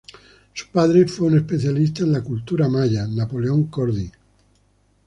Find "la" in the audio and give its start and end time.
2.11-2.23